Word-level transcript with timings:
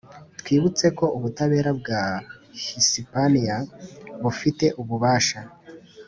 twibutse 0.39 0.85
ko 0.97 1.05
ubutabera 1.17 1.71
bwa 1.79 2.01
hisipaniya 2.63 3.57
bufite 4.23 4.65
ububasha 4.81 5.39